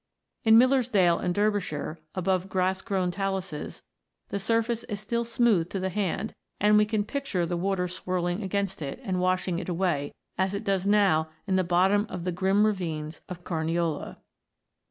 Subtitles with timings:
[0.45, 0.53] 3).
[0.53, 3.83] In Millersdale in Derbyshire, above grass grown taluses,
[4.29, 8.41] the surface is still smooth to the hand, and we can picture the water swirling
[8.41, 12.31] against it, and washing it away, as it does now in the bottom of the
[12.31, 14.17] grim ravines of Caruiola.